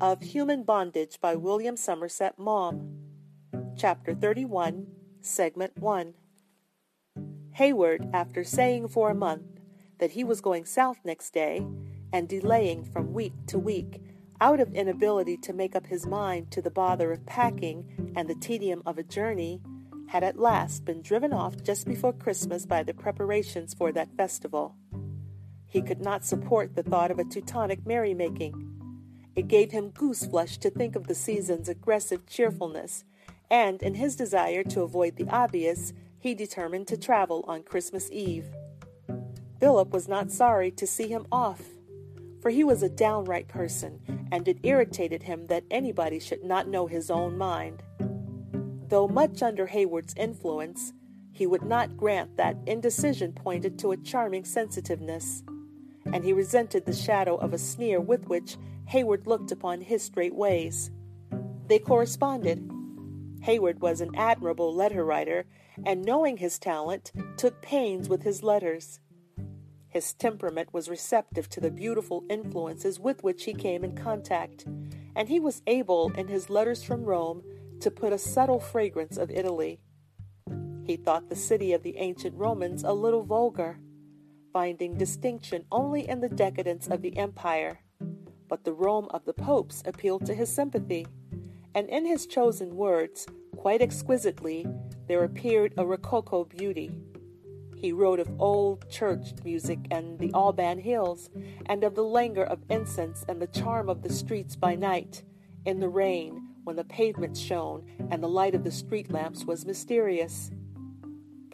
[0.00, 2.98] of Human Bondage by William Somerset Maugham.
[3.78, 4.86] Chapter 31,
[5.22, 6.12] Segment 1.
[7.52, 9.60] Hayward, after saying for a month
[9.98, 11.66] that he was going south next day,
[12.12, 14.02] and delaying from week to week,
[14.38, 18.34] out of inability to make up his mind to the bother of packing and the
[18.34, 19.62] tedium of a journey,
[20.08, 24.76] had at last been driven off just before Christmas by the preparations for that festival.
[25.66, 28.65] He could not support the thought of a Teutonic merrymaking.
[29.36, 33.04] It gave him goose flesh to think of the season's aggressive cheerfulness,
[33.50, 38.46] and in his desire to avoid the obvious, he determined to travel on Christmas Eve.
[39.60, 41.62] Philip was not sorry to see him off,
[42.40, 44.00] for he was a downright person,
[44.32, 47.82] and it irritated him that anybody should not know his own mind.
[48.88, 50.94] Though much under Hayward's influence,
[51.32, 55.42] he would not grant that indecision pointed to a charming sensitiveness,
[56.12, 60.34] and he resented the shadow of a sneer with which Hayward looked upon his straight
[60.34, 60.90] ways.
[61.66, 62.70] They corresponded.
[63.42, 65.46] Hayward was an admirable letter writer,
[65.84, 69.00] and knowing his talent, took pains with his letters.
[69.88, 74.66] His temperament was receptive to the beautiful influences with which he came in contact,
[75.14, 77.42] and he was able, in his letters from Rome,
[77.80, 79.80] to put a subtle fragrance of Italy.
[80.84, 83.78] He thought the city of the ancient Romans a little vulgar,
[84.56, 87.78] finding distinction only in the decadence of the empire.
[88.48, 91.06] But the Rome of the popes appealed to his sympathy,
[91.74, 94.66] and in his chosen words, quite exquisitely,
[95.08, 96.90] there appeared a rococo beauty.
[97.76, 101.28] He wrote of old church music and the Alban hills,
[101.66, 105.22] and of the languor of incense and the charm of the streets by night,
[105.66, 109.66] in the rain, when the pavements shone and the light of the street lamps was
[109.66, 110.50] mysterious.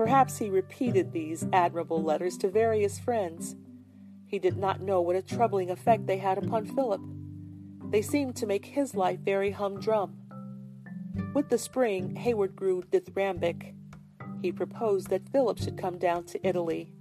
[0.00, 3.54] Perhaps he repeated these admirable letters to various friends.
[4.26, 7.02] He did not know what a troubling effect they had upon Philip.
[7.90, 10.16] They seemed to make his life very humdrum.
[11.34, 13.74] With the spring, Hayward grew dithyrambic
[14.40, 16.94] he proposed that Philip should come down to Italy.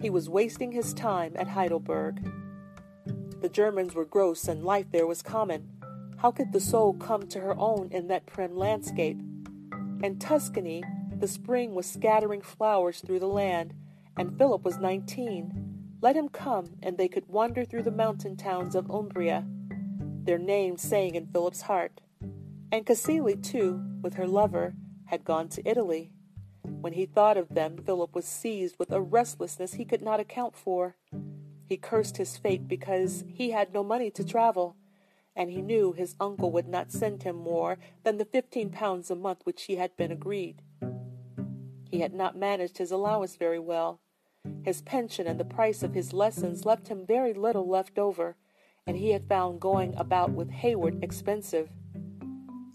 [0.00, 2.28] He was wasting his time at Heidelberg.
[3.40, 5.68] The Germans were gross and life there was common.
[6.16, 9.20] How could the soul come to her own in that prim landscape?
[10.02, 10.82] And Tuscany,
[11.20, 13.74] the spring was scattering flowers through the land,
[14.16, 15.96] and Philip was nineteen.
[16.00, 19.44] Let him come, and they could wander through the mountain towns of Umbria.
[20.24, 22.00] Their names sang in Philip's heart.
[22.70, 24.74] And Cacilie, too, with her lover,
[25.06, 26.12] had gone to Italy.
[26.62, 30.54] When he thought of them, Philip was seized with a restlessness he could not account
[30.54, 30.96] for.
[31.64, 34.76] He cursed his fate because he had no money to travel,
[35.34, 39.16] and he knew his uncle would not send him more than the fifteen pounds a
[39.16, 40.62] month which he had been agreed.
[41.88, 44.00] He had not managed his allowance very well.
[44.62, 48.36] His pension and the price of his lessons left him very little left over,
[48.86, 51.70] and he had found going about with Hayward expensive.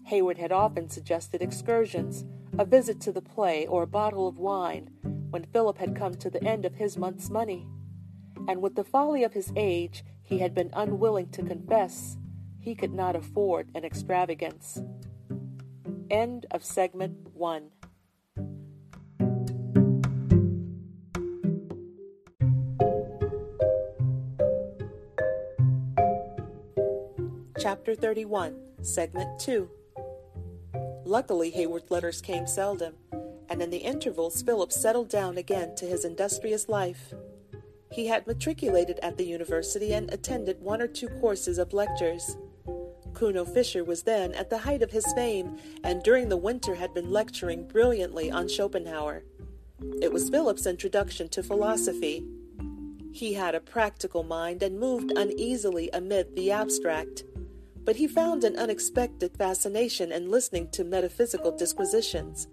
[0.06, 2.24] Hayward had often suggested excursions,
[2.58, 4.90] a visit to the play, or a bottle of wine,
[5.30, 7.66] when Philip had come to the end of his month's money.
[8.46, 12.16] And with the folly of his age, he had been unwilling to confess
[12.58, 14.82] he could not afford an extravagance.
[16.10, 17.70] End of segment one.
[27.64, 29.70] Chapter 31, Segment 2.
[31.06, 32.92] Luckily, Hayward's letters came seldom,
[33.48, 37.14] and in the intervals Philip settled down again to his industrious life.
[37.90, 42.36] He had matriculated at the university and attended one or two courses of lectures.
[43.14, 46.92] Kuno Fischer was then at the height of his fame, and during the winter had
[46.92, 49.24] been lecturing brilliantly on Schopenhauer.
[50.02, 52.26] It was Philip's introduction to philosophy.
[53.10, 57.24] He had a practical mind and moved uneasily amid the abstract
[57.84, 62.48] but he found an unexpected fascination in listening to metaphysical disquisitions.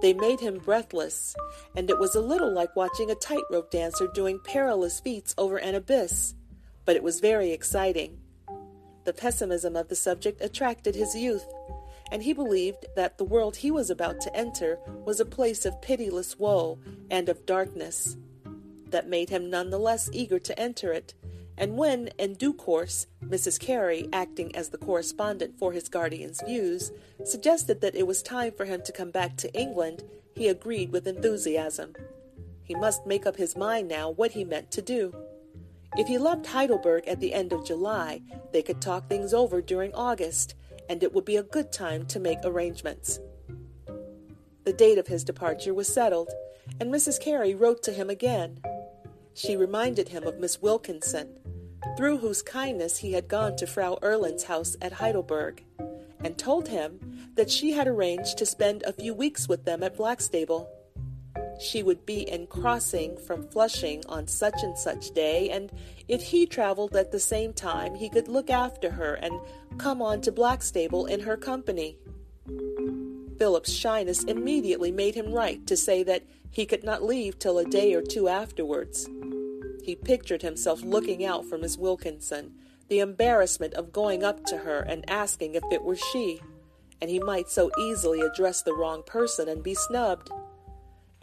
[0.00, 1.34] They made him breathless,
[1.74, 5.74] and it was a little like watching a tightrope dancer doing perilous feats over an
[5.74, 6.34] abyss,
[6.84, 8.20] but it was very exciting.
[9.04, 11.46] The pessimism of the subject attracted his youth,
[12.12, 15.80] and he believed that the world he was about to enter was a place of
[15.82, 16.78] pitiless woe
[17.10, 18.16] and of darkness.
[18.90, 21.14] That made him none the less eager to enter it,
[21.58, 23.58] and when, in due course, Mrs.
[23.58, 26.92] Carey, acting as the correspondent for his guardian's views,
[27.24, 30.04] suggested that it was time for him to come back to England,
[30.36, 31.94] he agreed with enthusiasm.
[32.62, 35.12] He must make up his mind now what he meant to do.
[35.96, 38.20] If he left Heidelberg at the end of July,
[38.52, 40.54] they could talk things over during August,
[40.88, 43.18] and it would be a good time to make arrangements.
[44.64, 46.30] The date of his departure was settled,
[46.78, 47.20] and Mrs.
[47.20, 48.60] Carey wrote to him again.
[49.38, 51.28] She reminded him of Miss Wilkinson,
[51.96, 55.62] through whose kindness he had gone to Frau Erlin's house at Heidelberg,
[56.24, 56.98] and told him
[57.36, 60.66] that she had arranged to spend a few weeks with them at Blackstable.
[61.60, 65.70] She would be in crossing from Flushing on such and such day, and
[66.08, 69.40] if he traveled at the same time, he could look after her and
[69.78, 71.96] come on to Blackstable in her company.
[73.38, 77.64] Philip's shyness immediately made him write to say that he could not leave till a
[77.64, 79.08] day or two afterwards.
[79.88, 82.52] He pictured himself looking out for Miss Wilkinson,
[82.88, 86.42] the embarrassment of going up to her and asking if it were she,
[87.00, 90.28] and he might so easily address the wrong person and be snubbed.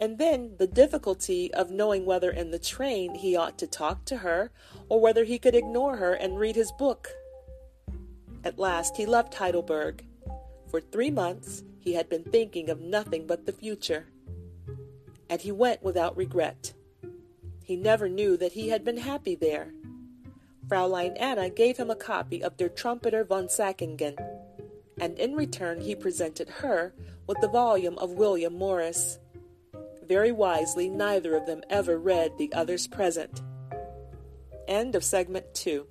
[0.00, 4.16] And then the difficulty of knowing whether in the train he ought to talk to
[4.16, 4.50] her
[4.88, 7.10] or whether he could ignore her and read his book.
[8.42, 10.04] At last he left Heidelberg.
[10.66, 14.06] For three months he had been thinking of nothing but the future.
[15.30, 16.72] And he went without regret.
[17.66, 19.74] He never knew that he had been happy there.
[20.68, 24.16] Fraulein Anna gave him a copy of Der Trumpeter von Sackingen,
[25.00, 26.94] and in return he presented her
[27.26, 29.18] with the volume of William Morris.
[30.06, 33.42] Very wisely, neither of them ever read the other's present.
[34.68, 35.88] End of segment two.